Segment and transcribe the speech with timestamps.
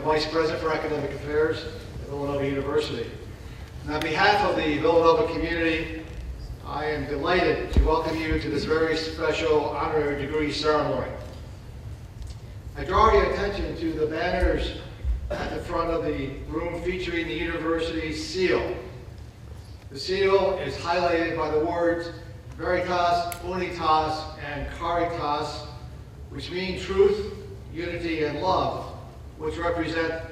[0.00, 3.06] the Vice President for Academic Affairs at Villanova University.
[3.84, 6.02] And on behalf of the Villanova community,
[6.64, 11.10] I am delighted to welcome you to this very special honorary degree ceremony.
[12.78, 14.78] I draw your attention to the banners
[15.28, 18.74] at the front of the room featuring the university's seal.
[19.90, 22.08] The seal is highlighted by the words
[22.56, 24.18] Veritas, Unitas,
[24.50, 25.66] and Caritas,
[26.30, 27.34] which mean truth,
[27.74, 28.89] unity, and love,
[29.40, 30.22] which represent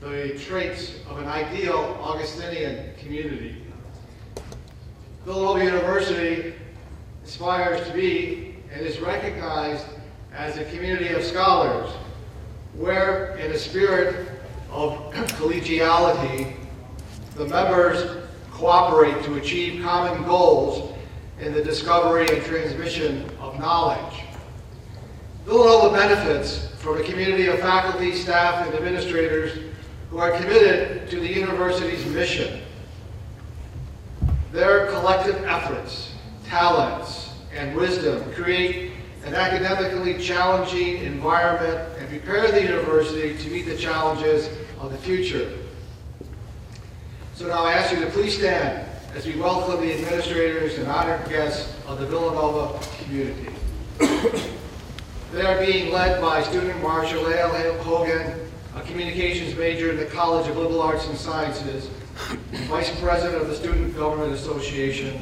[0.00, 3.64] the traits of an ideal Augustinian community.
[5.24, 6.52] Villanova University
[7.24, 9.86] aspires to be and is recognized
[10.34, 11.88] as a community of scholars
[12.74, 14.28] where, in a spirit
[14.70, 14.92] of
[15.38, 16.54] collegiality,
[17.36, 20.94] the members cooperate to achieve common goals
[21.40, 24.24] in the discovery and transmission of knowledge.
[25.46, 29.58] Villanova benefits from a community of faculty, staff, and administrators
[30.10, 32.62] who are committed to the university's mission.
[34.52, 36.14] Their collective efforts,
[36.46, 38.92] talents, and wisdom create
[39.24, 44.48] an academically challenging environment and prepare the university to meet the challenges
[44.80, 45.52] of the future.
[47.34, 51.28] So now I ask you to please stand as we welcome the administrators and honored
[51.28, 53.48] guests of the Villanova community.
[55.32, 57.82] They are being led by student Marshall A.L.
[57.82, 58.34] Hogan,
[58.74, 61.90] a communications major in the College of Liberal Arts and Sciences,
[62.66, 65.20] vice president of the Student Government Association,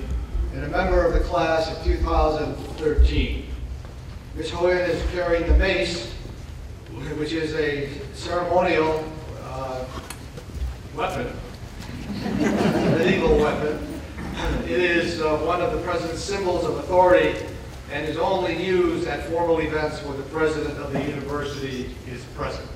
[0.55, 3.47] and a member of the class of 2013.
[4.37, 4.51] Ms.
[4.51, 6.13] Hogan is carrying the mace,
[7.19, 9.05] which is a ceremonial
[9.43, 9.85] uh,
[10.95, 11.33] weapon,
[12.97, 14.01] medieval weapon.
[14.65, 17.35] It is uh, one of the president's symbols of authority
[17.93, 22.69] and is only used at formal events where the president of the university is present.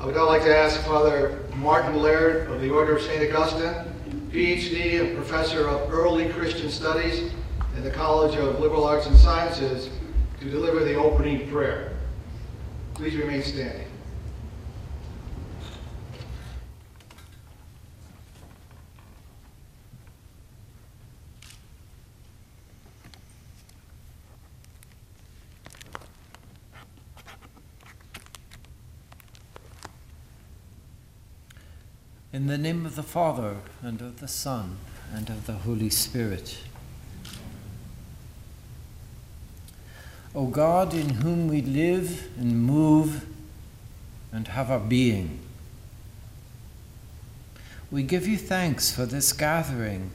[0.00, 3.30] I would now like to ask Father Martin Laird of the Order of St.
[3.34, 3.84] Augustine,
[4.30, 7.30] PhD and Professor of Early Christian Studies
[7.76, 9.90] in the College of Liberal Arts and Sciences,
[10.40, 11.92] to deliver the opening prayer.
[12.94, 13.89] Please remain standing.
[32.50, 34.76] The name of the Father, and of the Son,
[35.14, 36.58] and of the Holy Spirit.
[40.34, 43.24] O God, in whom we live and move
[44.32, 45.38] and have our being,
[47.88, 50.10] we give you thanks for this gathering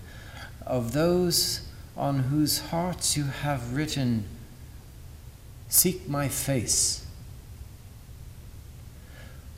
[0.66, 1.66] of those
[1.96, 4.26] on whose hearts you have written,
[5.70, 7.05] Seek my face.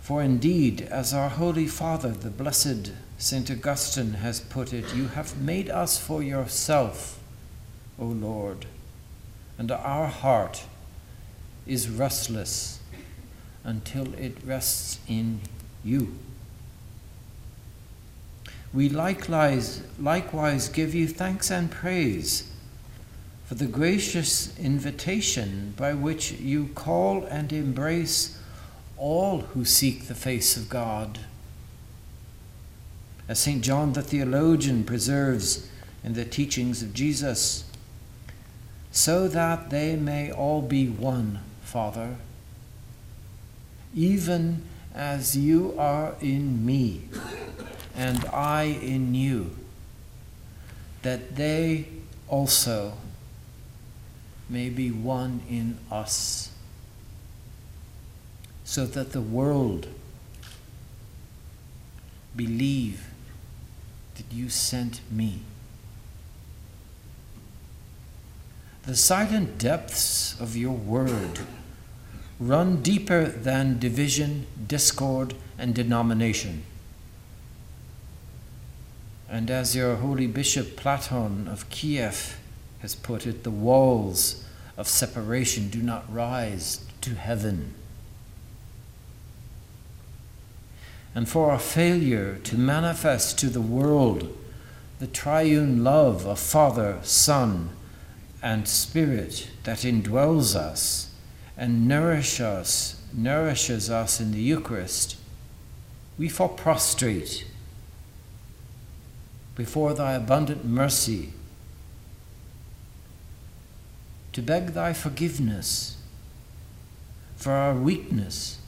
[0.08, 3.52] For indeed, as our Holy Father, the blessed St.
[3.52, 7.20] Augustine, has put it, you have made us for yourself,
[8.00, 8.68] O Lord,
[9.58, 10.64] and our heart
[11.66, 12.80] is restless
[13.66, 15.42] until it rests in
[15.84, 16.18] you.
[18.74, 22.50] We likewise, likewise give you thanks and praise
[23.46, 28.37] for the gracious invitation by which you call and embrace
[28.98, 31.20] all who seek the face of God.
[33.28, 33.62] As St.
[33.62, 35.70] John the theologian preserves
[36.04, 37.66] in the teachings of Jesus,
[38.92, 42.16] so that they may all be one, Father,
[43.94, 44.64] even
[44.96, 47.04] as you are in me
[47.96, 49.56] and I in you,
[51.02, 51.88] that they
[52.28, 52.94] also
[54.50, 56.52] may be one in us
[58.68, 59.88] so that the world
[62.36, 63.08] believe
[64.16, 65.40] that you sent me.
[68.86, 71.40] The silent depths of your word
[72.42, 76.64] run deeper than division, discord, and denomination.
[79.30, 82.38] And as your holy bishop Platon of Kiev
[82.82, 84.44] has put it, the walls
[84.76, 87.74] of separation do not rise to heaven.
[91.18, 94.38] And for our failure to manifest to the world
[95.00, 97.72] the triune love of Father, Son,
[98.44, 101.10] and Spirit that indwells us
[101.58, 105.16] and nourish us, nourishes us in the Eucharist,
[106.20, 107.48] we fall prostrate
[109.56, 111.34] before thy abundant mercy
[114.34, 115.98] to beg thy forgiveness
[117.38, 118.60] for our weakness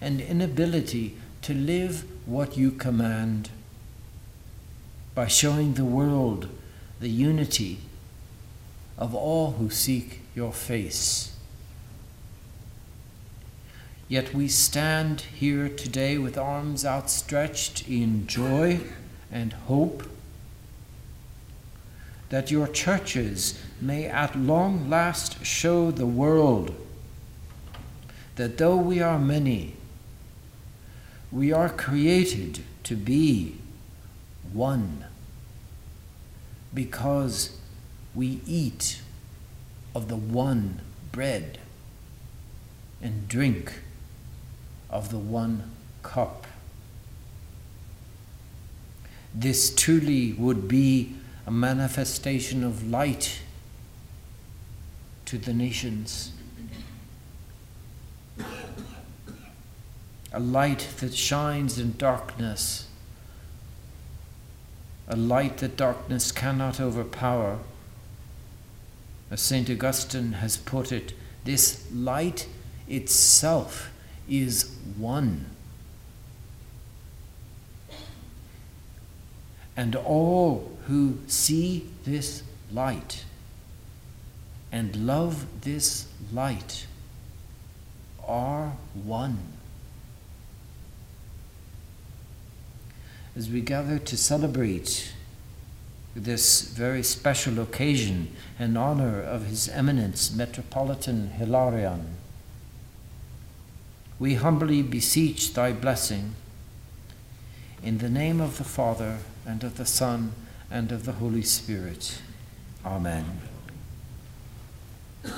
[0.00, 3.50] and inability to live what you command
[5.14, 6.48] by showing the world
[7.00, 7.78] the unity
[8.98, 11.34] of all who seek your face.
[14.08, 18.80] Yet we stand here today with arms outstretched in joy
[19.30, 20.02] and hope
[22.28, 26.74] that your churches may at long last show the world
[28.36, 29.74] that though we are many,
[31.32, 33.56] we are created to be
[34.52, 35.04] one
[36.74, 37.56] because
[38.14, 39.00] we eat
[39.94, 40.80] of the one
[41.12, 41.58] bread
[43.00, 43.80] and drink
[44.88, 45.70] of the one
[46.02, 46.46] cup.
[49.34, 51.14] This truly would be
[51.46, 53.40] a manifestation of light
[55.26, 56.32] to the nations.
[60.32, 62.86] A light that shines in darkness,
[65.08, 67.58] a light that darkness cannot overpower.
[69.30, 69.68] As St.
[69.68, 72.46] Augustine has put it, this light
[72.88, 73.90] itself
[74.28, 75.46] is one.
[79.76, 82.42] And all who see this
[82.72, 83.24] light
[84.70, 86.86] and love this light
[88.26, 89.59] are one.
[93.36, 95.12] As we gather to celebrate
[96.16, 102.16] this very special occasion in honor of His Eminence Metropolitan Hilarion,
[104.18, 106.34] we humbly beseech Thy blessing
[107.82, 110.32] in the name of the Father, and of the Son,
[110.70, 112.20] and of the Holy Spirit.
[112.84, 113.40] Amen.
[115.22, 115.34] Thank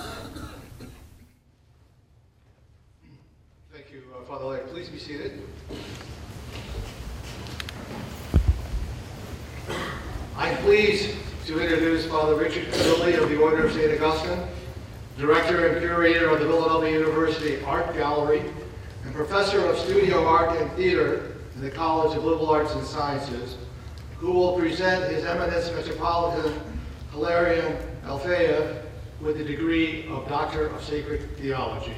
[3.93, 4.69] you, uh, Father Laird.
[4.71, 5.43] Please be seated.
[10.37, 11.15] I'm pleased
[11.47, 14.01] to introduce Father Richard Cannuli of the Order of St.
[14.01, 14.43] Augustine,
[15.19, 18.41] Director and Curator of the Villanova University Art Gallery,
[19.05, 23.57] and Professor of Studio Art and Theater in the College of Liberal Arts and Sciences,
[24.19, 26.59] who will present His Eminence Metropolitan
[27.11, 27.77] Hilarion
[28.07, 28.87] Alfeyev
[29.21, 31.97] with the degree of Doctor of Sacred Theology.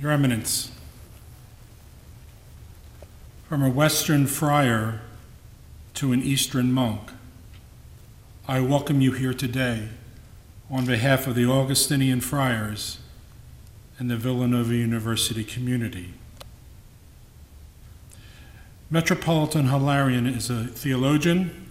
[0.00, 0.70] Your Eminence,
[3.50, 5.02] from a Western friar
[5.92, 7.10] to an Eastern monk,
[8.48, 9.90] I welcome you here today
[10.70, 13.00] on behalf of the Augustinian friars
[13.98, 16.14] and the Villanova University community.
[18.88, 21.70] Metropolitan Hilarion is a theologian,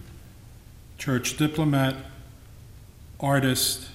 [0.98, 1.96] church diplomat,
[3.18, 3.88] artist,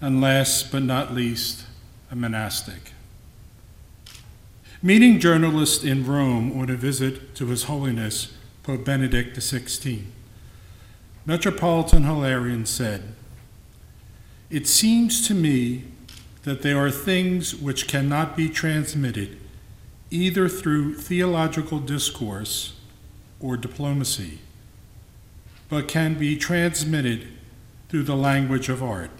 [0.00, 1.64] and last but not least,
[2.08, 2.92] a monastic.
[4.80, 8.32] Meeting journalists in Rome on a visit to His Holiness
[8.62, 10.04] Pope Benedict XVI,
[11.26, 13.16] Metropolitan Hilarion said,
[14.50, 15.82] It seems to me
[16.44, 19.38] that there are things which cannot be transmitted
[20.12, 22.76] either through theological discourse
[23.40, 24.38] or diplomacy,
[25.68, 27.26] but can be transmitted
[27.88, 29.10] through the language of art.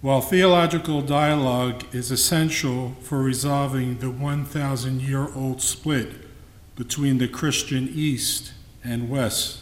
[0.00, 6.12] While theological dialogue is essential for resolving the 1,000 year old split
[6.76, 8.52] between the Christian East
[8.84, 9.58] and West,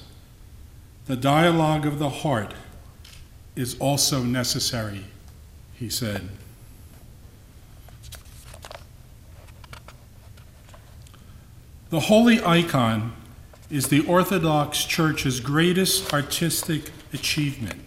[1.07, 2.53] the dialogue of the heart
[3.55, 5.05] is also necessary,
[5.73, 6.29] he said.
[11.89, 13.15] The holy icon
[13.71, 17.81] is the Orthodox Church's greatest artistic achievement.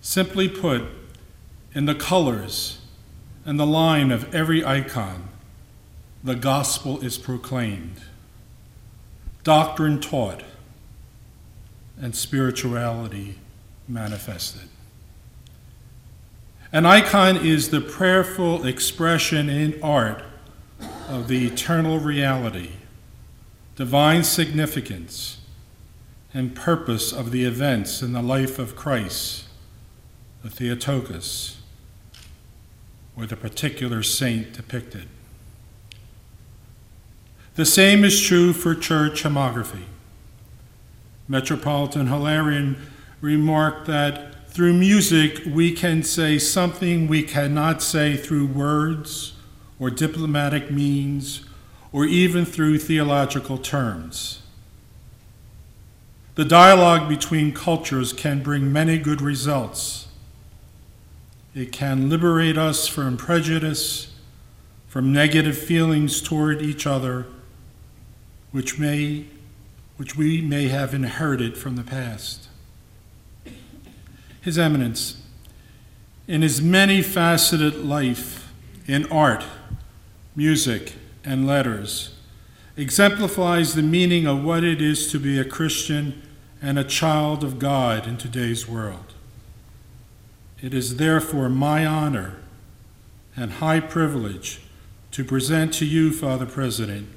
[0.00, 0.99] Simply put,
[1.74, 2.80] in the colors
[3.44, 5.28] and the line of every icon,
[6.22, 8.02] the gospel is proclaimed,
[9.44, 10.42] doctrine taught,
[12.00, 13.38] and spirituality
[13.88, 14.68] manifested.
[16.72, 20.22] An icon is the prayerful expression in art
[21.08, 22.70] of the eternal reality,
[23.76, 25.38] divine significance,
[26.32, 29.46] and purpose of the events in the life of Christ,
[30.42, 31.59] the Theotokos,
[33.20, 35.06] or the particular saint depicted.
[37.56, 39.84] The same is true for church hymnography.
[41.28, 42.78] Metropolitan Hilarion
[43.20, 49.34] remarked that through music we can say something we cannot say through words
[49.78, 51.44] or diplomatic means
[51.92, 54.42] or even through theological terms.
[56.36, 60.08] The dialogue between cultures can bring many good results.
[61.54, 64.12] It can liberate us from prejudice,
[64.86, 67.26] from negative feelings toward each other,
[68.52, 69.26] which, may,
[69.96, 72.48] which we may have inherited from the past.
[74.40, 75.22] His Eminence,
[76.28, 78.52] in his many faceted life
[78.86, 79.44] in art,
[80.36, 82.14] music, and letters,
[82.76, 86.22] exemplifies the meaning of what it is to be a Christian
[86.62, 89.14] and a child of God in today's world.
[90.62, 92.36] It is therefore my honor
[93.34, 94.60] and high privilege
[95.12, 97.08] to present to you, Father President,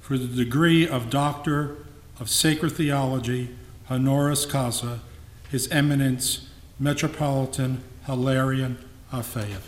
[0.00, 1.76] for the degree of Doctor
[2.18, 3.54] of Sacred Theology,
[3.88, 5.00] honoris causa,
[5.50, 6.50] His Eminence,
[6.80, 8.78] Metropolitan Hilarion
[9.12, 9.60] Alfeyev.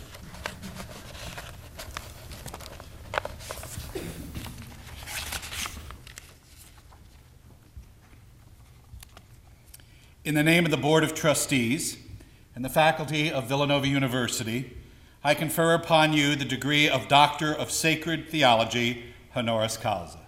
[10.25, 11.97] In the name of the Board of Trustees
[12.57, 14.75] and the faculty of Villanova University,
[15.23, 20.26] I confer upon you the degree of Doctor of Sacred Theology, honoris causa.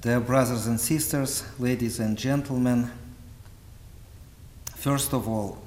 [0.00, 2.88] Dear brothers and sisters, ladies and gentlemen,
[4.76, 5.58] first of all,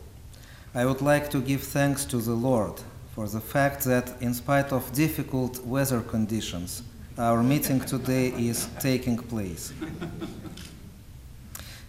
[0.74, 2.80] I would like to give thanks to the Lord
[3.14, 6.82] for the fact that, in spite of difficult weather conditions,
[7.18, 9.74] our meeting today is taking place.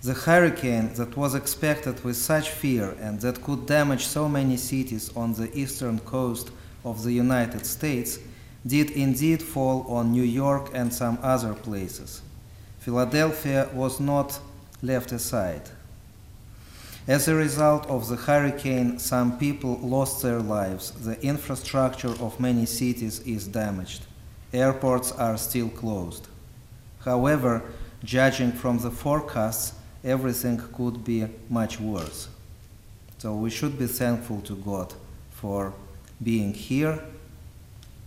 [0.02, 5.12] The hurricane that was expected with such fear and that could damage so many cities
[5.14, 6.50] on the eastern coast
[6.84, 8.18] of the United States
[8.66, 12.20] did indeed fall on New York and some other places.
[12.82, 14.40] Philadelphia was not
[14.82, 15.62] left aside.
[17.06, 20.90] As a result of the hurricane, some people lost their lives.
[20.90, 24.02] The infrastructure of many cities is damaged.
[24.52, 26.26] Airports are still closed.
[27.04, 27.62] However,
[28.02, 32.28] judging from the forecasts, everything could be much worse.
[33.18, 34.92] So we should be thankful to God
[35.30, 35.72] for
[36.20, 36.98] being here.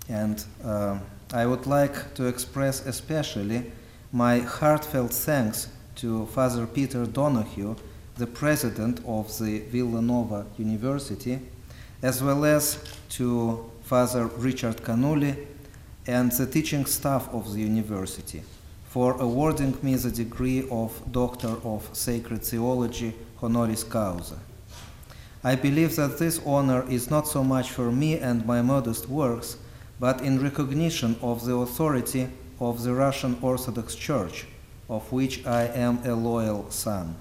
[0.10, 1.00] And uh,
[1.32, 3.72] I would like to express especially
[4.16, 7.76] my heartfelt thanks to Father Peter Donohue,
[8.16, 11.38] the president of the Villanova University,
[12.02, 15.46] as well as to Father Richard Cannuli
[16.08, 18.42] and the teaching staff of the university
[18.86, 24.40] for awarding me the degree of Doctor of Sacred Theology honoris causa.
[25.44, 29.58] I believe that this honor is not so much for me and my modest works,
[30.00, 34.46] but in recognition of the authority of the Russian Orthodox Church,
[34.90, 37.16] of which I am a loyal son.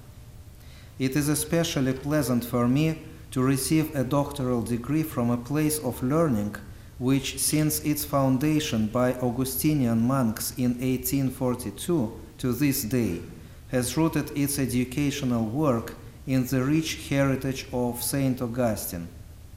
[0.99, 2.99] It is especially pleasant for me
[3.33, 6.55] to receive a doctoral degree from a place of learning
[6.99, 13.21] which, since its foundation by Augustinian monks in 1842 to this day,
[13.69, 19.09] has rooted its educational work in the rich heritage of Saint Augustine,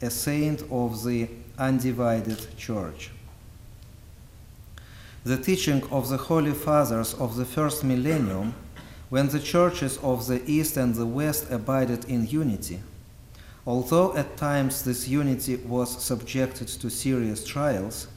[0.01, 1.29] a saint of the
[1.59, 3.11] undivided church.
[5.27, 8.55] The teaching of the Holy Fathers of the first millennium,
[9.09, 12.79] when the churches of the East and the West abided in unity,
[13.65, 18.07] although at times this unity was subjected to serious trials,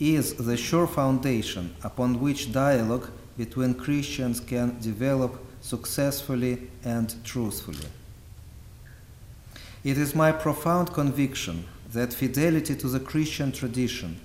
[0.00, 3.08] is the sure foundation upon which dialogue
[3.38, 7.86] between Christians can develop successfully and truthfully.
[9.84, 14.18] It is my profound conviction that fidelity to the Christian tradition,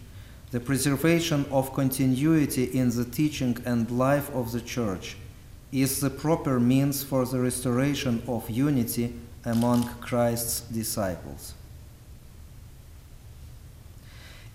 [0.51, 5.17] the preservation of continuity in the teaching and life of the Church,
[5.71, 9.13] is the proper means for the restoration of unity
[9.43, 11.53] among Christ's disciples.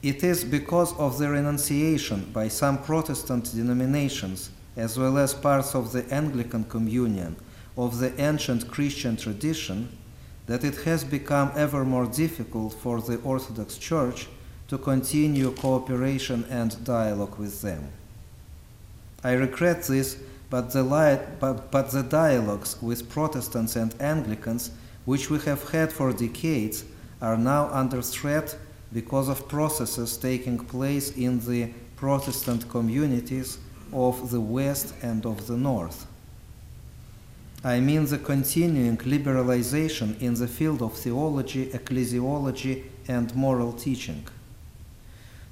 [0.03, 5.93] It is because of the renunciation by some Protestant denominations, as well as parts of
[5.93, 7.37] the Anglican Communion,
[7.77, 9.89] of the ancient Christian tradition,
[10.47, 14.27] that it has become ever more difficult for the Orthodox Church
[14.73, 17.91] to continue cooperation and dialogue with them.
[19.23, 20.17] I regret this,
[20.49, 24.71] but the, light, but, but the dialogues with Protestants and Anglicans,
[25.05, 26.87] which we have had for decades,
[27.21, 28.57] are now under threat
[28.95, 33.59] because of processes taking place in the Protestant communities
[33.93, 36.07] of the West and of the North.
[37.63, 44.25] I mean the continuing liberalization in the field of theology, ecclesiology, and moral teaching.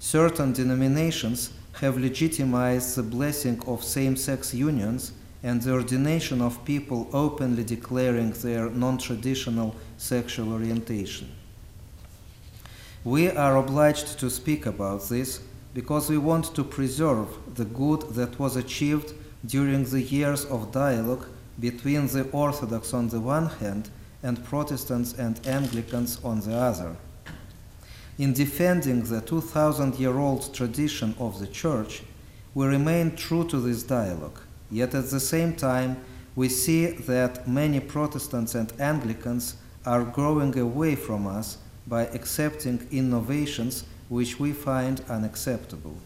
[0.00, 7.07] Certain denominations have legitimized the blessing of same sex unions and the ordination of people
[7.12, 11.30] openly declaring their non traditional sexual orientation.
[13.04, 15.41] We are obliged to speak about this
[15.75, 19.13] because we want to preserve the good that was achieved
[19.47, 21.26] during the years of dialogue
[21.58, 23.91] between the Orthodox on the one hand
[24.23, 26.97] and Protestants and Anglicans on the other.
[28.21, 32.02] In defending the 2,000 year old tradition of the Church,
[32.52, 34.39] we remain true to this dialogue,
[34.71, 35.97] yet at the same time,
[36.37, 39.54] we see that many Protestants and Anglicans
[39.87, 41.56] are growing away from us
[41.87, 45.97] by accepting innovations which we find unacceptable.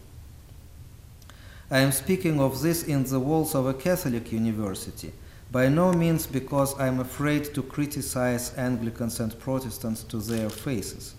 [1.69, 5.11] I am speaking of this in the walls of a Catholic university,
[5.51, 11.15] by no means because I am afraid to criticize Anglicans and Protestants to their faces.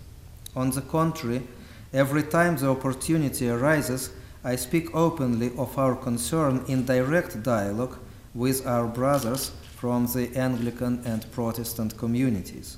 [0.57, 1.43] On the contrary,
[1.93, 4.09] every time the opportunity arises,
[4.43, 7.99] I speak openly of our concern in direct dialogue
[8.33, 12.77] with our brothers from the Anglican and Protestant communities.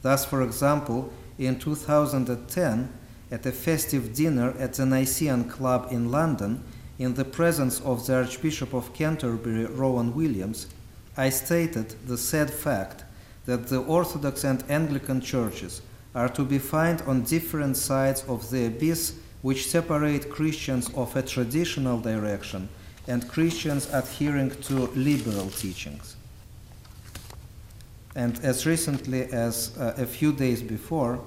[0.00, 2.90] Thus, for example, in 2010,
[3.30, 6.64] at a festive dinner at the Nikaean Club in London,
[6.98, 10.66] in the presence of the Archbishop of Canterbury, Rowan Williams,
[11.14, 13.04] I stated the sad fact
[13.44, 15.82] that the Orthodox and Anglican churches
[16.14, 21.22] are to be found on different sides of the abyss which separate Christians of a
[21.22, 22.68] traditional direction
[23.06, 26.16] and Christians adhering to liberal teachings.
[28.14, 31.20] And as recently as uh, a few days before,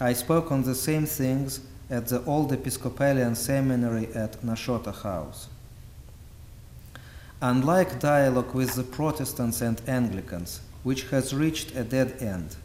[0.00, 5.48] I spoke on the same things at the Old Episcopalian Seminary at Nashota House.
[7.40, 12.56] Unlike dialogue with the Protestants and Anglicans, which has reached a dead end,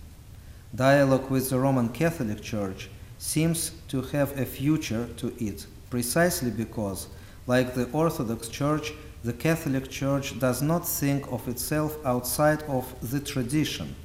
[0.76, 7.08] dialogue with the Roman Catholic Church seems to have a future to it, precisely because,
[7.46, 8.92] like the Orthodox Church,
[9.24, 13.96] the Catholic Church does not think of itself outside of the tradition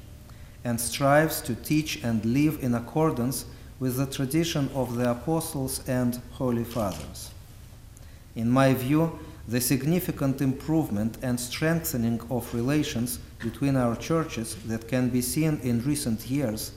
[0.63, 3.45] and strives to teach and live in accordance
[3.79, 7.31] with the tradition of the apostles and holy fathers.
[8.35, 9.19] In my view,
[9.49, 15.83] the significant improvement and strengthening of relations between our churches that can be seen in
[15.83, 16.71] recent years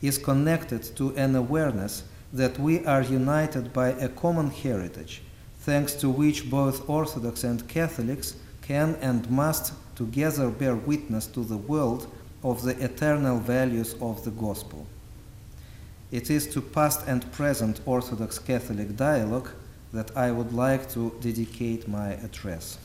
[0.00, 5.20] is connected to an awareness that we are united by a common heritage,
[5.58, 11.58] thanks to which both Orthodox and Catholics can and must together bear witness to the
[11.58, 12.10] world
[12.42, 14.86] of the eternal values of the gospel.
[16.10, 19.50] It is to past and present Orthodox Catholic dialogue
[19.96, 22.78] that I would like to dedicate my address.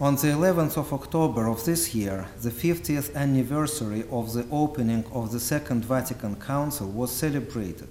[0.00, 5.30] On the 11th of October of this year, the 50th anniversary of the opening of
[5.30, 7.88] the Second Vatican Council was celebrated,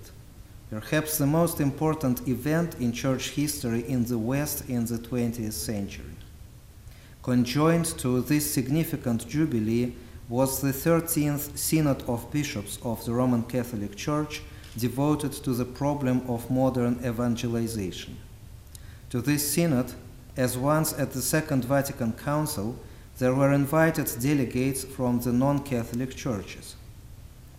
[0.69, 6.15] perhaps the most important event in church history in the West in the 20th century.
[7.23, 9.93] Conjoined to this significant jubilee
[10.27, 14.41] was the 13th Synod of Bishops of the Roman Catholic Church
[14.77, 18.17] devoted to the problem of modern evangelization.
[19.09, 19.93] To this synod,
[20.37, 22.75] as once at the Second Vatican Council,
[23.17, 26.75] there were invited delegates from the non Catholic churches.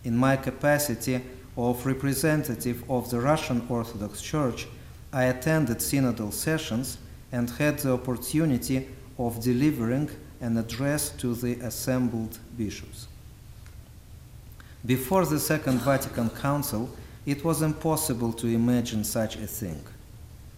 [0.03, 1.21] In my capacity
[1.55, 4.67] of representative of the Russian Orthodox Church,
[5.11, 6.97] I attended synodal sessions
[7.31, 8.87] and had the opportunity
[9.19, 10.09] of delivering
[10.41, 13.07] an address to the assembled bishops.
[14.85, 16.89] Before the Second Vatican Council,
[17.25, 19.83] it was impossible to imagine such a thing.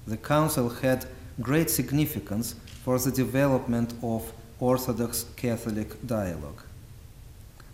[0.08, 1.06] The Council had
[1.42, 6.62] great significance for the development of Orthodox Catholic dialogue.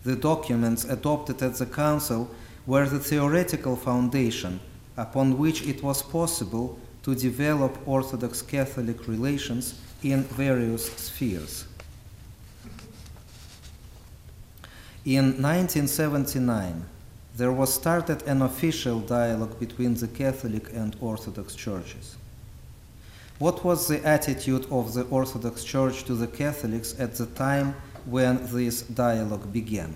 [0.03, 2.29] The documents adopted at the Council
[2.65, 4.59] were the theoretical foundation
[4.97, 11.65] upon which it was possible to develop Orthodox Catholic relations in various spheres.
[15.03, 16.85] In 1979,
[17.41, 22.15] there was started an official dialogue between the Catholic and Orthodox churches.
[23.39, 27.73] What was the attitude of the Orthodox Church to the Catholics at the time
[28.05, 29.95] when this dialogue began?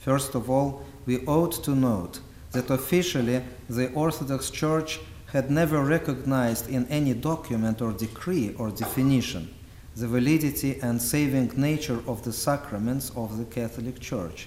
[0.00, 2.20] First of all, we ought to note
[2.52, 5.00] that officially the Orthodox Church
[5.32, 9.48] had never recognized in any document or decree or definition
[9.96, 14.46] the validity and saving nature of the sacraments of the Catholic Church.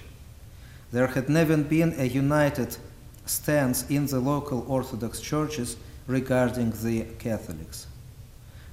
[0.92, 2.76] There had never been a united
[3.24, 5.76] stance in the local Orthodox churches
[6.06, 7.86] regarding the Catholics.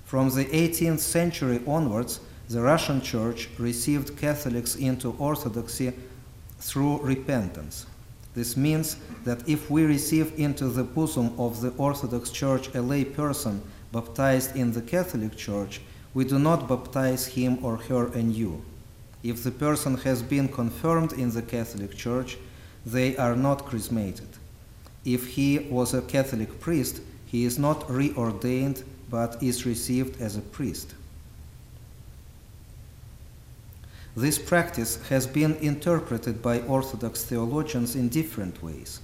[0.03, 5.93] From the 18th century onwards, the Russian Church received Catholics into Orthodoxy
[6.59, 7.85] through repentance.
[8.35, 13.05] This means that if we receive into the bosom of the Orthodox Church a lay
[13.05, 15.79] person baptized in the Catholic Church,
[16.13, 18.61] we do not baptize him or her anew.
[19.23, 22.37] If the person has been confirmed in the Catholic Church,
[22.85, 24.29] they are not chrismated.
[25.03, 30.41] If he was a Catholic priest, he is not reordained but is received as a
[30.41, 30.93] priest.
[34.15, 38.99] This practice has been interpreted by Orthodox theologians in different ways.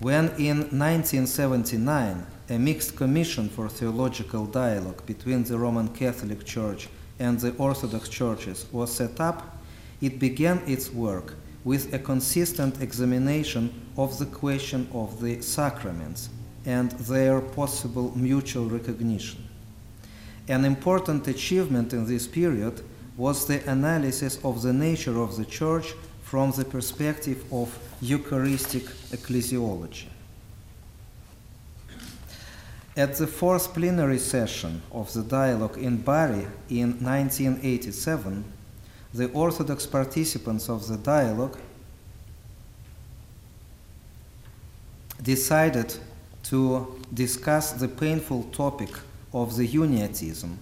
[0.00, 6.88] When in 1979 a mixed commission for theological dialogue between the Roman Catholic Church
[7.22, 9.56] and the Orthodox churches was set up,
[10.00, 16.30] it began its work with a consistent examination of the question of the sacraments
[16.66, 19.38] and their possible mutual recognition.
[20.48, 22.82] An important achievement in this period
[23.16, 27.68] was the analysis of the nature of the Church from the perspective of
[28.00, 30.11] Eucharistic ecclesiology.
[32.94, 38.44] At the fourth plenary session of the dialogue in Bari in 1987,
[39.14, 41.58] the Orthodox participants of the dialogue
[45.22, 45.94] decided
[46.42, 48.90] to discuss the painful topic
[49.32, 50.56] of the Uniatism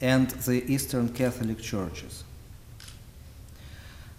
[0.00, 2.22] and the Eastern Catholic churches.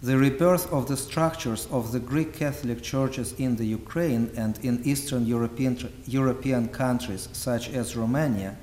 [0.02, 4.82] The rebirth of the structures of the Greek Catholic churches in the Ukraine and in
[4.84, 8.56] Eastern European, European countries such as Romania,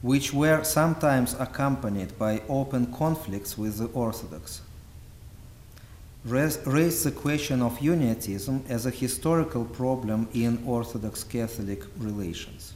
[0.00, 4.60] which were sometimes accompanied by open conflicts with the Orthodox,
[6.24, 12.74] raised the question of uniatism as a historical problem in Orthodox Catholic relations.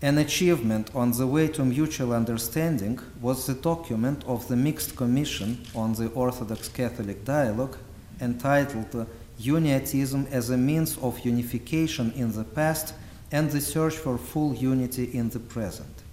[0.00, 5.66] An achievement on the way to mutual understanding was the document of the Mixed Commission
[5.74, 7.76] on the Orthodox Catholic Dialogue
[8.20, 9.08] entitled
[9.40, 12.94] Uniatism as a Means of Unification in the Past
[13.32, 16.04] and the Search for Full Unity in the Present,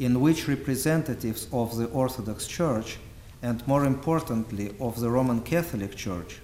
[0.00, 2.98] in which representatives of the Orthodox Church,
[3.40, 6.40] and more importantly of the Roman Catholic Church,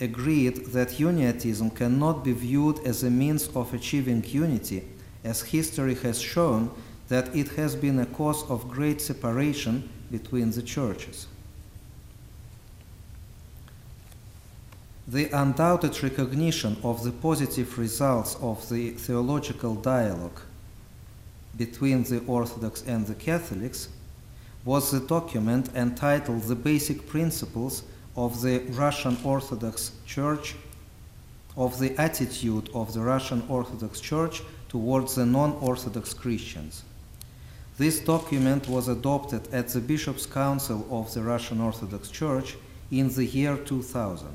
[0.00, 4.82] agreed that uniatism cannot be viewed as a means of achieving unity
[5.26, 6.70] as history has shown
[7.08, 11.26] that it has been a cause of great separation between the churches.
[15.08, 20.40] The undoubted recognition of the positive results of the theological dialogue
[21.56, 23.88] between the Orthodox and the Catholics
[24.64, 27.84] was the document entitled The Basic Principles
[28.16, 30.56] of the Russian Orthodox Church,
[31.56, 36.82] of the attitude of the Russian Orthodox Church towards the non Orthodox Christians.
[37.78, 42.56] This document was adopted at the Bishops' Council of the Russian Orthodox Church
[42.90, 44.28] in the year 2000.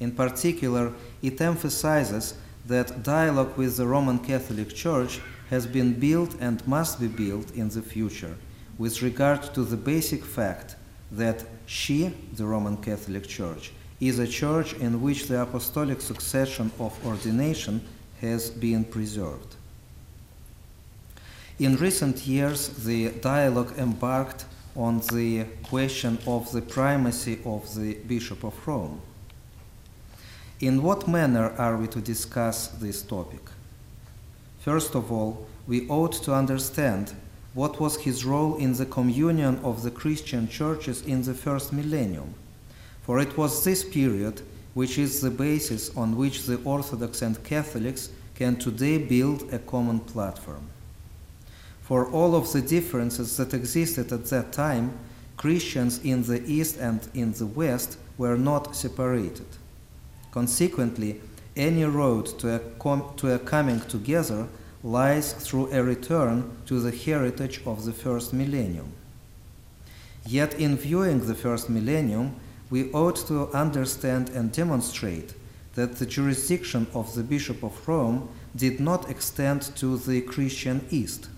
[0.00, 2.34] In particular, it emphasizes
[2.66, 7.68] that dialogue with the Roman Catholic Church has been built and must be built in
[7.68, 8.36] the future
[8.78, 10.74] with regard to the basic fact
[11.12, 17.06] that she, the Roman Catholic Church, is a church in which the apostolic succession of
[17.06, 17.82] ordination
[18.20, 19.56] has been preserved.
[21.58, 24.44] In recent years, the dialogue embarked
[24.76, 29.00] on the question of the primacy of the Bishop of Rome.
[30.60, 33.42] In what manner are we to discuss this topic?
[34.60, 37.14] First of all, we ought to understand
[37.54, 42.34] what was his role in the communion of the Christian churches in the first millennium,
[43.02, 44.42] for it was this period
[44.74, 50.00] which is the basis on which the Orthodox and Catholics can today build a common
[50.00, 50.66] platform.
[51.82, 54.98] For all of the differences that existed at that time,
[55.36, 59.46] Christians in the East and in the West were not separated.
[60.30, 61.20] Consequently,
[61.56, 64.46] any road to a, com- to a coming together
[64.84, 68.92] lies through a return to the heritage of the first millennium.
[70.26, 72.36] Yet, in viewing the first millennium,
[72.70, 75.34] we ought to understand and demonstrate
[75.74, 81.28] that the jurisdiction of the Bishop of Rome did not extend to the Christian East.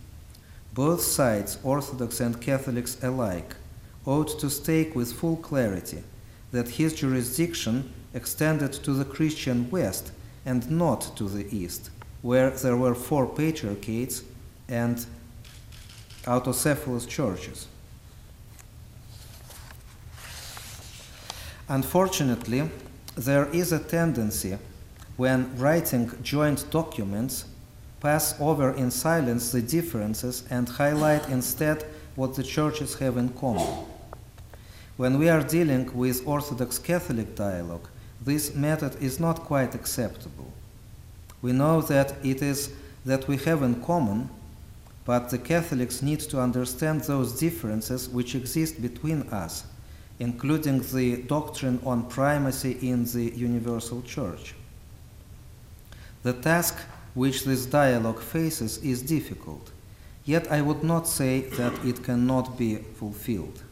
[0.75, 3.55] Both sides, Orthodox and Catholics alike,
[4.05, 6.03] ought to state with full clarity
[6.51, 10.13] that his jurisdiction extended to the Christian West
[10.45, 11.91] and not to the East,
[12.21, 14.23] where there were four patriarchates
[14.69, 15.07] and
[16.25, 17.67] autocephalous churches.
[21.73, 22.69] Unfortunately,
[23.15, 24.59] there is a tendency
[25.17, 27.47] when writing joint documents
[27.99, 33.87] pass over in silence the differences and highlight instead what the churches have in common.
[34.99, 37.89] When we are dealing with Orthodox Catholic dialogue,
[38.21, 40.53] this method is not quite acceptable.
[41.41, 42.71] We know that it is
[43.07, 44.29] that we have in common,
[45.07, 49.65] but the Catholics need to understand those differences which exist between us,
[50.19, 54.55] including the doctrine on primacy in the universal church.
[56.23, 56.79] The task
[57.15, 59.71] which this dialogue faces is difficult,
[60.25, 63.63] yet I would not say that it cannot be fulfilled.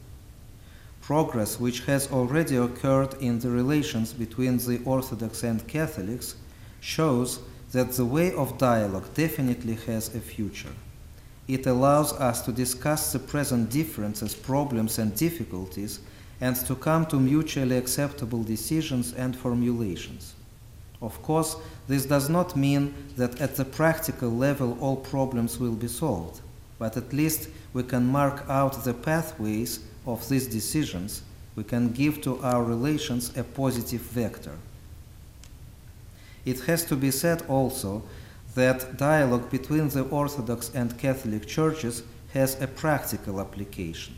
[1.00, 6.36] Progress which has already occurred in the relations between the Orthodox and Catholics
[6.80, 7.40] shows
[7.72, 10.72] that the way of dialogue definitely has a future.
[11.48, 16.00] It allows us to discuss the present differences, problems, and difficulties
[16.40, 20.34] and to come to mutually acceptable decisions and formulations.
[21.02, 21.56] Of course,
[21.88, 26.40] this does not mean that at the practical level all problems will be solved,
[26.78, 31.22] but at least we can mark out the pathways of these decisions,
[31.56, 34.56] we can give to our relations a positive vector.
[36.44, 38.02] It has to be said also
[38.54, 44.14] that dialogue between the Orthodox and Catholic churches has a practical application.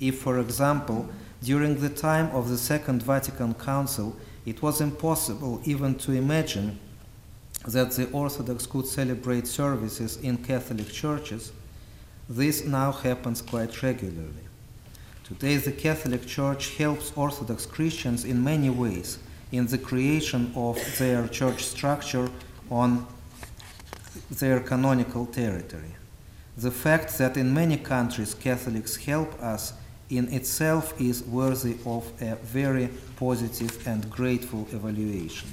[0.00, 1.08] If, for example,
[1.42, 6.80] during the time of the Second Vatican Council, it was impossible even to imagine
[7.68, 11.52] that the Orthodox could celebrate services in Catholic churches,
[12.28, 14.46] this now happens quite regularly.
[15.24, 19.18] Today, the Catholic Church helps Orthodox Christians in many ways
[19.52, 22.30] in the creation of their church structure
[22.70, 23.06] on
[24.30, 25.94] their canonical territory.
[26.56, 29.72] The fact that in many countries Catholics help us
[30.10, 35.48] in itself is worthy of a very positive and grateful evaluation.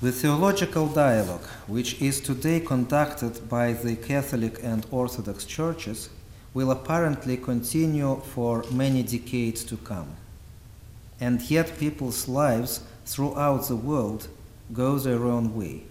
[0.00, 6.08] The theological dialogue, which is today conducted by the Catholic and Orthodox churches,
[6.54, 10.16] will apparently continue for many decades to come.
[11.20, 14.26] And yet, people's lives throughout the world
[14.72, 15.84] go their own way.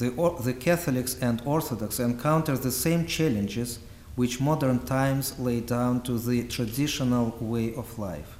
[0.00, 0.08] The,
[0.42, 3.80] the Catholics and Orthodox encounter the same challenges
[4.16, 8.38] which modern times lay down to the traditional way of life.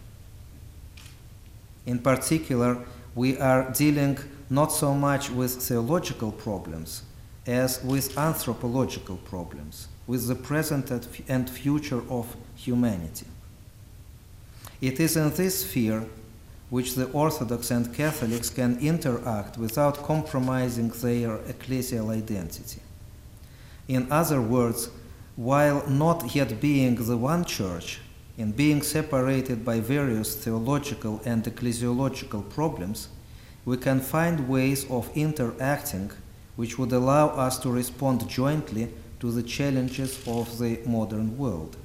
[1.85, 2.79] In particular,
[3.15, 4.19] we are dealing
[4.49, 7.03] not so much with theological problems
[7.47, 10.91] as with anthropological problems, with the present
[11.29, 13.27] and future of humanity.
[14.81, 16.07] It is in this sphere
[16.71, 22.81] which the Orthodox and Catholics can interact without compromising their ecclesial identity.
[23.89, 24.89] In other words,
[25.35, 28.01] while not yet being the one church,
[28.39, 33.09] in being separated by various theological and ecclesiological problems,
[33.65, 36.11] we can find ways of interacting
[36.57, 41.77] which would allow us to respond jointly to the challenges of the modern world.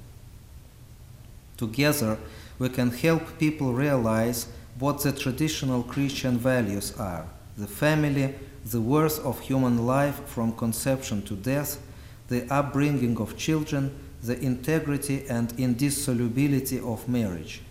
[1.57, 2.17] Together,
[2.59, 4.47] we can help people realize
[4.79, 7.25] what the traditional Christian values are
[7.57, 8.35] the family,
[8.65, 11.81] the worth of human life from conception to death,
[12.27, 17.61] the upbringing of children, the integrity and indissolubility of marriage.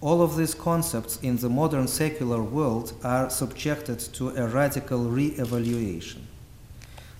[0.00, 5.26] All of these concepts in the modern secular world are subjected to a radical re
[5.36, 6.26] evaluation.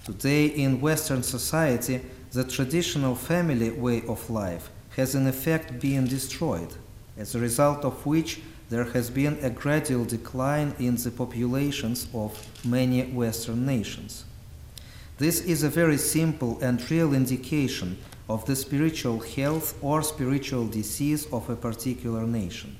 [0.04, 2.00] Today, in Western society,
[2.32, 6.74] the traditional family way of life has in effect been destroyed,
[7.18, 12.32] as a result of which there has been a gradual decline in the populations of
[12.64, 14.24] many Western nations.
[15.18, 21.26] This is a very simple and real indication of the spiritual health or spiritual disease
[21.32, 22.76] of a particular nation.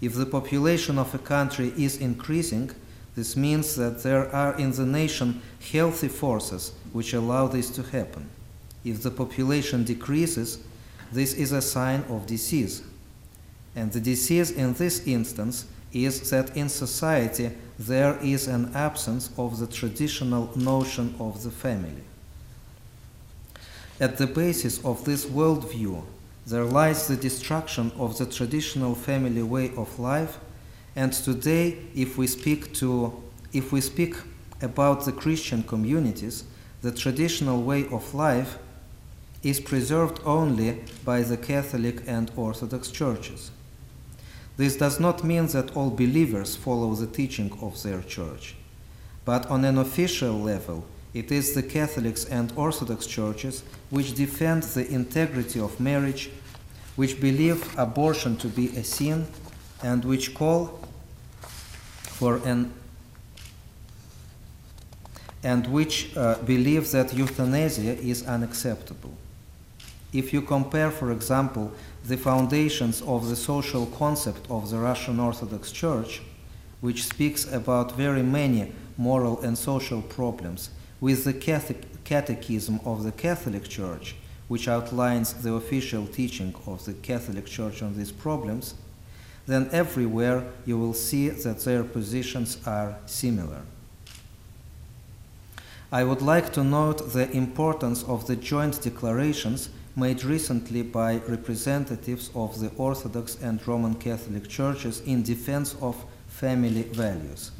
[0.00, 2.70] If the population of a country is increasing,
[3.14, 8.28] this means that there are in the nation healthy forces which allow this to happen.
[8.84, 10.64] If the population decreases,
[11.12, 12.82] this is a sign of disease.
[13.76, 19.58] And the disease in this instance is that in society there is an absence of
[19.58, 22.02] the traditional notion of the family.
[24.00, 26.02] At the basis of this worldview,
[26.46, 30.38] there lies the destruction of the traditional family way of life,
[30.96, 34.14] and today, if we speak to, if we speak
[34.60, 36.44] about the Christian communities,
[36.82, 38.58] the traditional way of life
[39.42, 43.50] is preserved only by the Catholic and Orthodox churches.
[44.56, 48.54] This does not mean that all believers follow the teaching of their church,
[49.24, 54.88] but on an official level, it is the Catholics and Orthodox churches which defend the
[54.88, 56.30] integrity of marriage,
[56.96, 59.26] which believe abortion to be a sin,
[59.82, 60.80] and which call
[62.02, 62.72] for an
[65.42, 69.14] and which uh, believe that euthanasia is unacceptable.
[70.10, 71.70] If you compare, for example,
[72.04, 76.20] the foundations of the social concept of the Russian Orthodox Church,
[76.82, 80.68] which speaks about very many moral and social problems,
[81.00, 81.32] with the
[82.04, 84.16] Catechism of the Catholic Church,
[84.48, 88.74] which outlines the official teaching of the Catholic Church on these problems,
[89.46, 93.62] then everywhere you will see that their positions are similar.
[95.90, 102.30] I would like to note the importance of the joint declarations made recently by representatives
[102.34, 107.52] of the Orthodox and Roman Catholic churches in defense of family values.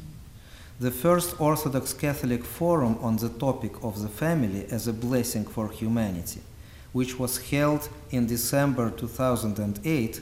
[0.79, 5.69] The first Orthodox Catholic forum on the topic of the family as a blessing for
[5.69, 6.41] humanity,
[6.91, 10.21] which was held in December 2008,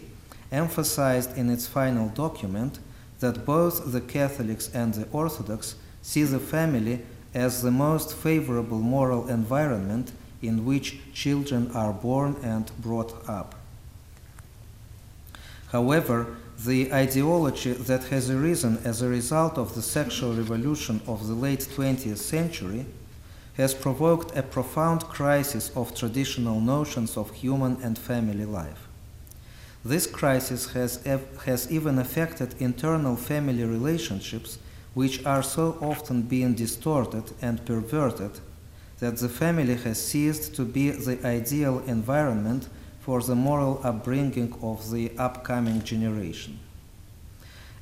[0.52, 2.78] emphasized in its final document
[3.20, 7.00] that both the Catholics and the Orthodox see the family
[7.34, 10.12] as the most favorable moral environment
[10.44, 13.56] in which children are born and brought up.
[15.72, 21.34] However, the ideology that has arisen as a result of the sexual revolution of the
[21.34, 22.86] late 20th century
[23.56, 28.88] has provoked a profound crisis of traditional notions of human and family life.
[29.86, 31.04] This crisis has,
[31.46, 34.58] has even affected internal family relationships,
[34.94, 38.40] which are so often being distorted and perverted
[39.04, 42.70] that the family has ceased to be the ideal environment
[43.02, 46.58] for the moral upbringing of the upcoming generation.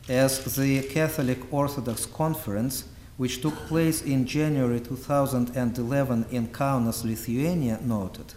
[0.09, 2.85] As the Catholic Orthodox Conference,
[3.17, 8.33] which took place in January 2011 in Kaunas, Lithuania, noted,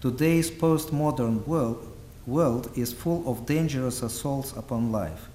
[0.00, 1.96] today's postmodern world,
[2.26, 5.28] world is full of dangerous assaults upon life.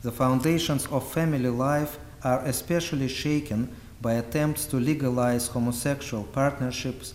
[0.00, 7.14] The foundations of family life are especially shaken by attempts to legalize homosexual partnerships,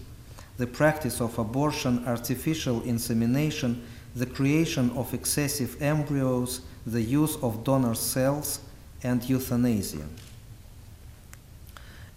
[0.58, 3.80] the practice of abortion, artificial insemination,
[4.16, 8.62] the creation of excessive embryos, the use of donor cells,
[9.04, 10.08] and euthanasia.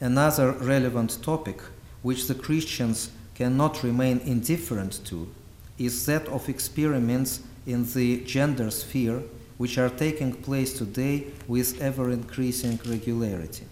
[0.00, 1.61] Another relevant topic,
[2.00, 5.28] which the Christians cannot remain indifferent to,
[5.76, 9.23] is that of experiments in the gender sphere,
[9.58, 13.66] which are taking place today with ever increasing regularity.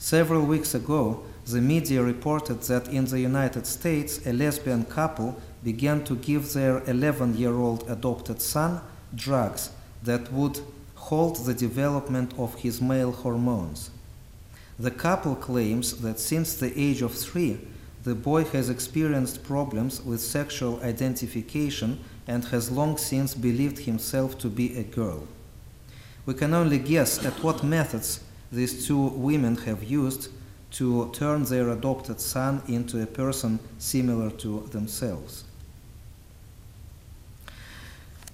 [0.00, 6.02] Several weeks ago, the media reported that in the United States, a lesbian couple began
[6.04, 8.80] to give their 11 year old adopted son
[9.14, 9.68] drugs
[10.02, 10.60] that would
[10.94, 13.90] halt the development of his male hormones.
[14.78, 17.58] The couple claims that since the age of three,
[18.02, 24.48] the boy has experienced problems with sexual identification and has long since believed himself to
[24.48, 25.28] be a girl.
[26.24, 28.20] We can only guess at what methods
[28.52, 30.28] these two women have used
[30.72, 35.44] to turn their adopted son into a person similar to themselves.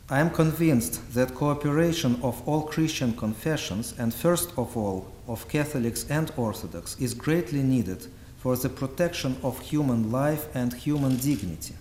[0.08, 6.06] I am convinced that cooperation of all Christian confessions, and first of all of Catholics
[6.08, 8.06] and Orthodox, is greatly needed
[8.38, 11.74] for the protection of human life and human dignity.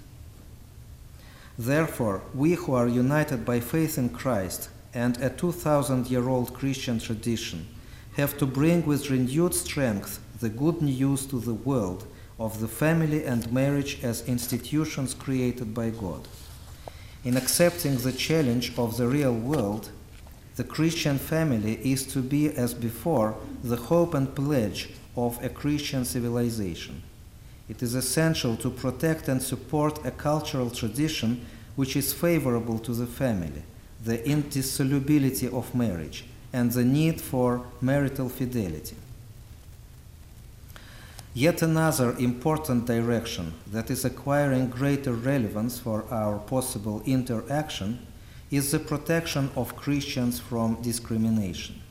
[1.60, 6.98] Therefore, we who are united by faith in Christ and a 2,000 year old Christian
[7.00, 7.68] tradition
[8.16, 12.08] have to bring with renewed strength the good news to the world
[12.40, 16.28] of the family and marriage as institutions created by God.
[17.24, 19.90] In accepting the challenge of the real world,
[20.56, 26.06] the Christian family is to be, as before, the hope and pledge of a Christian
[26.06, 27.02] civilization.
[27.68, 31.46] It is essential to protect and support a cultural tradition
[31.76, 33.64] which is favorable to the family,
[34.04, 36.26] the indissolubility of marriage,
[36.56, 38.96] and the need for marital fidelity.
[41.34, 48.00] Yet another important direction that is acquiring greater relevance for our possible interaction
[48.52, 51.82] is the protection of Christians from discrimination.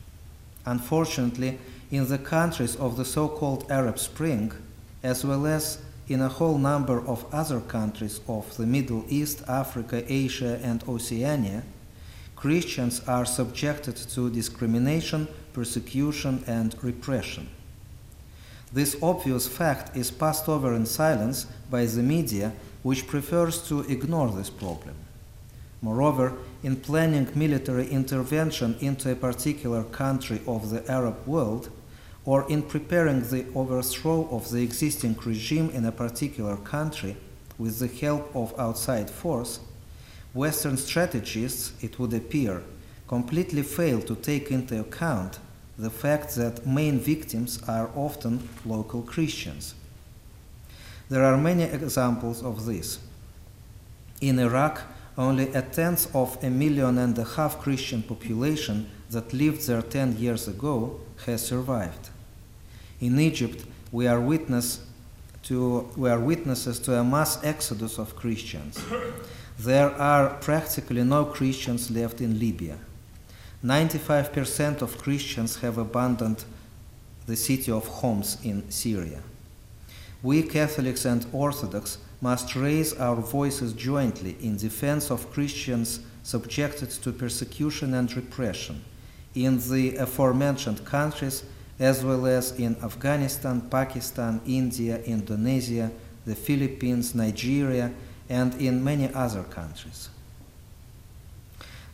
[0.65, 1.59] Unfortunately,
[1.91, 4.51] in the countries of the so called Arab Spring,
[5.03, 10.03] as well as in a whole number of other countries of the Middle East, Africa,
[10.09, 11.65] Asia, and Oceania,
[12.37, 17.49] Christians are subjected to discrimination, persecution, and repression.
[18.73, 24.31] This obvious fact is passed over in silence by the media, which prefers to ignore
[24.31, 24.95] this problem.
[25.81, 26.33] Moreover,
[26.63, 31.71] in planning military intervention into a particular country of the Arab world,
[32.25, 37.17] or in preparing the overthrow of the existing regime in a particular country
[37.59, 39.61] with the help of outside force,
[40.35, 42.63] Western strategists, it would appear,
[43.07, 45.39] completely fail to take into account
[45.79, 49.75] the fact that main victims are often local Christians.
[51.09, 52.99] There are many examples of this.
[54.21, 54.83] In Iraq,
[55.17, 60.19] only a tenth of a million and a half Christian population that lived there 10
[60.19, 62.11] years ago has survived.
[63.01, 64.85] In Egypt, we are, witness
[65.45, 68.83] to, we are witnesses to a mass exodus of Christians.
[69.59, 72.77] There are practically no Christians left in Libya.
[73.65, 76.45] 95% of Christians have abandoned
[77.27, 79.23] the city of Homs in Syria.
[80.23, 87.13] We Catholics and Orthodox must raise our voices jointly in defense of Christians subjected to
[87.13, 88.83] persecution and repression
[89.35, 91.45] in the aforementioned countries
[91.79, 95.91] as well as in Afghanistan, Pakistan, India, Indonesia,
[96.25, 97.93] the Philippines, Nigeria,
[98.29, 100.09] and in many other countries.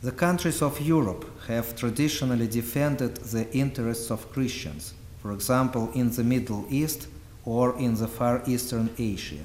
[0.01, 6.23] The countries of Europe have traditionally defended the interests of Christians, for example, in the
[6.23, 7.07] Middle East
[7.45, 9.43] or in the Far Eastern Asia.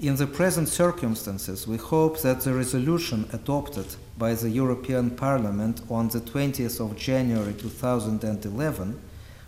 [0.00, 3.86] In the present circumstances, we hope that the resolution adopted
[4.18, 8.98] by the European Parliament on the 20th of January 2011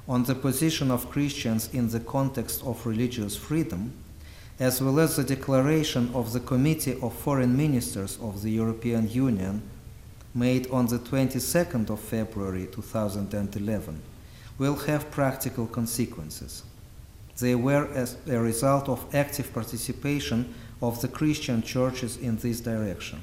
[0.06, 3.92] on the position of Christians in the context of religious freedom
[4.60, 9.62] as well as the declaration of the Committee of Foreign Ministers of the European Union
[10.34, 14.00] made on the 22nd of February 2011
[14.58, 16.62] will have practical consequences.
[17.38, 23.22] They were as a result of active participation of the Christian churches in this direction.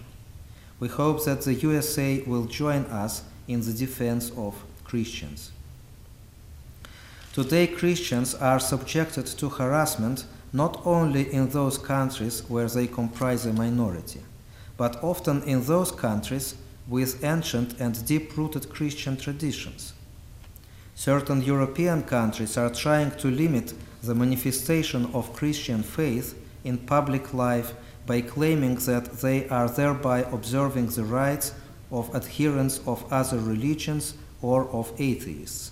[0.79, 5.51] We hope that the USA will join us in the defense of Christians.
[7.33, 13.53] Today, Christians are subjected to harassment not only in those countries where they comprise a
[13.53, 14.21] minority,
[14.77, 16.55] but often in those countries
[16.87, 19.93] with ancient and deep rooted Christian traditions.
[20.95, 23.73] Certain European countries are trying to limit
[24.03, 27.73] the manifestation of Christian faith in public life
[28.05, 31.53] by claiming that they are thereby observing the rights
[31.91, 35.71] of adherents of other religions or of atheists.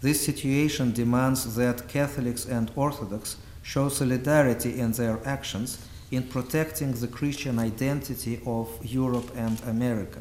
[0.00, 3.36] This situation demands that Catholics and Orthodox
[3.66, 5.78] show solidarity in their actions
[6.12, 10.20] in protecting the Christian identity of Europe and America.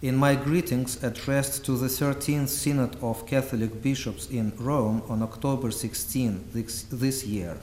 [0.00, 5.72] In my greetings addressed to the 13th Synod of Catholic Bishops in Rome on October
[5.72, 7.58] 16 this, this year,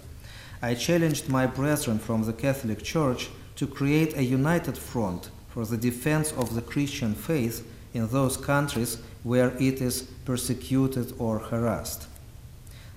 [0.61, 5.77] I challenged my brethren from the Catholic Church to create a united front for the
[5.77, 12.07] defense of the Christian faith in those countries where it is persecuted or harassed.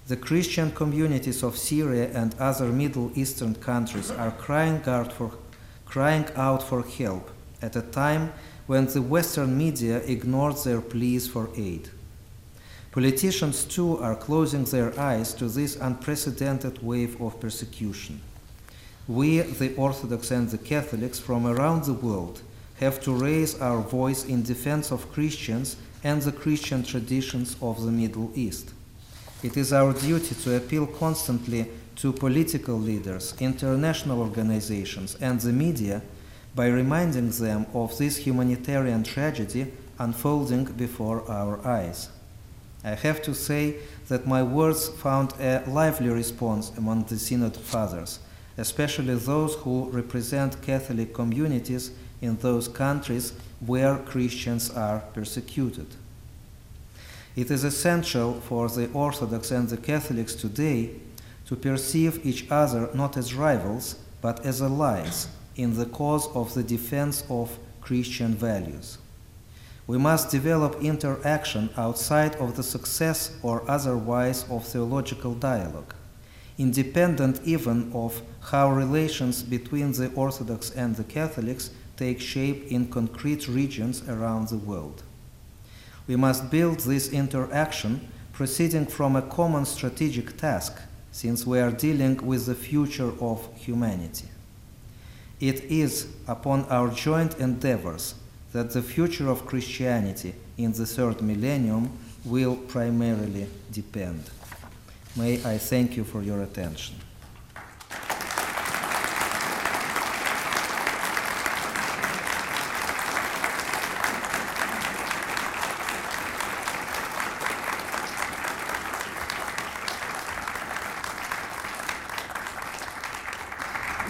[0.08, 5.32] The Christian communities of Syria and other Middle Eastern countries are crying out for,
[5.84, 7.28] crying out for help
[7.60, 8.32] at a time
[8.68, 11.90] when the Western media ignored their pleas for aid.
[12.92, 18.20] Politicians too are closing their eyes to this unprecedented wave of persecution.
[19.08, 22.42] We, the Orthodox and the Catholics from around the world,
[22.76, 27.90] have to raise our voice in defense of Christians and the Christian traditions of the
[27.90, 28.72] Middle East.
[29.42, 31.66] It is our duty to appeal constantly
[31.96, 36.02] to political leaders, international organizations, and the media
[36.54, 42.08] by reminding them of this humanitarian tragedy unfolding before our eyes.
[42.82, 43.76] I have to say
[44.08, 48.20] that my words found a lively response among the Synod fathers,
[48.56, 51.90] especially those who represent Catholic communities
[52.22, 55.88] in those countries where Christians are persecuted.
[57.36, 60.92] It is essential for the Orthodox and the Catholics today
[61.44, 66.62] to perceive each other not as rivals but as allies in the cause of the
[66.62, 68.96] defense of Christian values.
[69.86, 75.94] We must develop interaction outside of the success or otherwise of theological dialogue,
[76.56, 83.46] independent even of how relations between the Orthodox and the Catholics take shape in concrete
[83.46, 85.02] regions around the world.
[86.06, 90.80] We must build this interaction proceeding from a common strategic task,
[91.10, 94.28] since we are dealing with the future of humanity.
[95.40, 98.14] It is upon our joint endeavors
[98.52, 101.90] that the future of Christianity in the third millennium
[102.24, 104.30] will primarily depend.
[105.16, 106.96] May I thank you for your attention.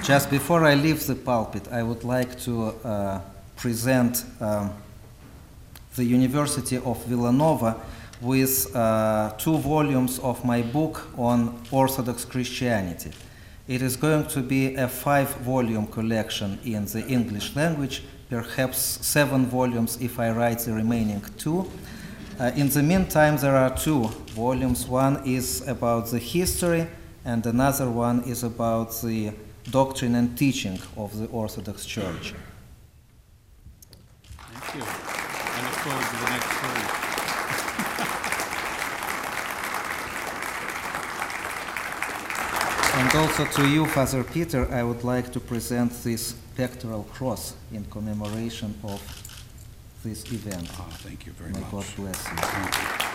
[0.07, 3.21] Just before I leave the pulpit, I would like to uh,
[3.57, 4.73] present um,
[5.97, 7.81] the University of Villanova
[8.21, 13.11] with uh, two volumes of my book on Orthodox Christianity.
[13.67, 19.47] It is going to be a five volume collection in the English language, perhaps seven
[19.47, 21.69] volumes if I write the remaining two.
[22.39, 24.05] Uh, in the meantime, there are two
[24.37, 24.87] volumes.
[24.87, 26.87] One is about the history,
[27.25, 29.33] and another one is about the
[29.71, 32.35] doctrine and teaching of the Orthodox Church.
[34.39, 34.83] Thank you.
[34.83, 37.03] I look forward to the next story.
[42.99, 47.85] And also to you, Father Peter, I would like to present this pectoral cross in
[47.85, 49.01] commemoration of
[50.03, 50.71] this event.
[50.79, 51.71] Ah, thank you very May much.
[51.73, 52.37] God bless you.
[52.37, 53.07] Thank you.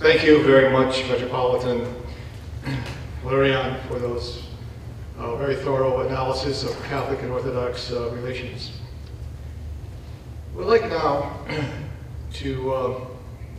[0.00, 1.86] Thank very much, Metropolitan
[3.22, 4.50] Hilarion, for those
[5.20, 8.72] uh, very thorough analysis of Catholic and Orthodox uh, relations.
[10.54, 11.38] We'd like now
[12.34, 13.00] to, uh,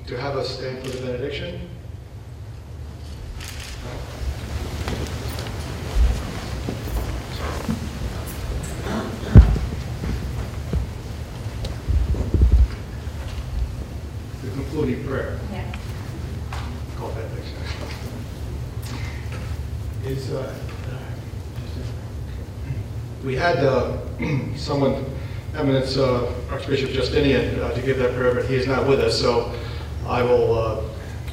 [0.08, 1.70] to have us stand for the benediction.
[14.42, 15.40] The concluding prayer.
[15.52, 15.76] Yeah.
[16.98, 17.68] Call that next time.
[20.06, 20.56] Is, uh,
[23.24, 23.98] we had uh,
[24.56, 25.04] someone,
[25.56, 29.20] Eminence uh, Archbishop Justinian, uh, to give that prayer, but he is not with us,
[29.20, 29.52] so
[30.06, 30.82] I will uh,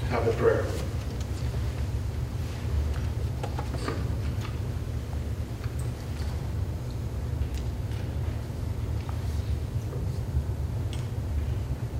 [0.08, 0.64] have the prayer.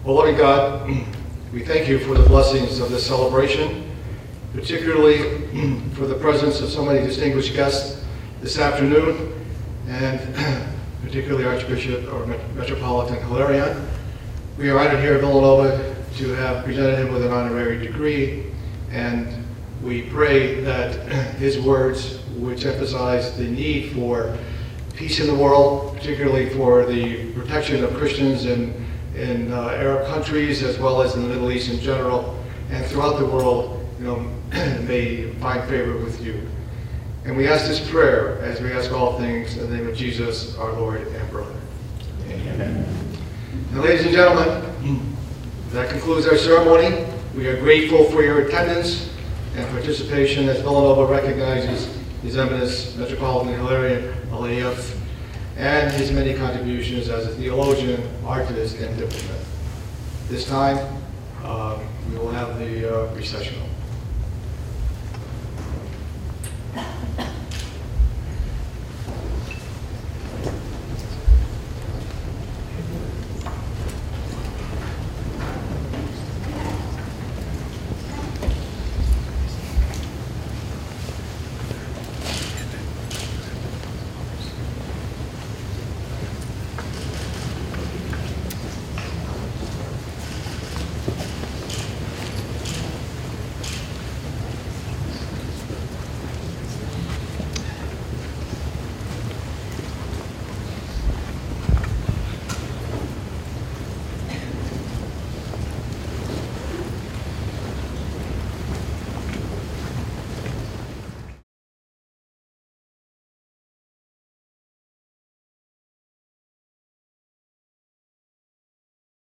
[0.04, 0.88] Well, loving God,
[1.52, 3.94] we thank you for the blessings of this celebration,
[4.54, 5.18] particularly
[5.92, 8.02] for the presence of so many distinguished guests
[8.40, 9.37] this afternoon,
[9.88, 10.20] and
[11.02, 13.88] particularly Archbishop or Met- Metropolitan Hilarion.
[14.58, 18.46] We are honored here at Villanova to have presented him with an honorary degree,
[18.90, 19.44] and
[19.82, 20.94] we pray that
[21.38, 24.36] his words, which emphasize the need for
[24.94, 28.84] peace in the world, particularly for the protection of Christians in,
[29.14, 32.38] in uh, Arab countries as well as in the Middle East in general,
[32.70, 34.16] and throughout the world, you know,
[34.82, 36.46] may find favor with you.
[37.24, 40.56] And we ask this prayer as we ask all things in the name of Jesus,
[40.56, 41.54] our Lord and brother.
[42.28, 42.86] Amen.
[43.74, 45.16] Ladies and gentlemen,
[45.70, 47.06] that concludes our ceremony.
[47.36, 49.12] We are grateful for your attendance
[49.56, 54.98] and participation as Villanova recognizes His Eminence Metropolitan Hilarion Alfeyev
[55.58, 59.44] and his many contributions as a theologian, artist, and diplomat.
[60.28, 60.78] This time,
[61.42, 63.67] uh, we will have the uh, recessional.
[66.78, 67.27] Thank you.